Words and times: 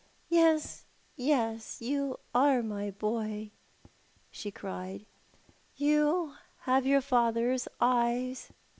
"Yes, 0.29 0.87
yes, 1.15 1.79
you 1.79 2.19
are 2.33 2.63
my 2.63 2.89
boy," 2.89 3.51
she 4.31 4.49
cried." 4.49 5.05
You 5.85 6.37
have 6.61 6.87
your 6.87 7.01
father's 7.01 7.67
eyes. 7.79 8.49